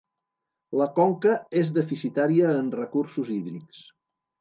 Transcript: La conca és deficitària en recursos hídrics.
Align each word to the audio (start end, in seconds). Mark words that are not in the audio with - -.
La 0.81 0.87
conca 0.95 1.35
és 1.63 1.71
deficitària 1.77 2.57
en 2.65 2.75
recursos 2.83 3.33
hídrics. 3.41 3.89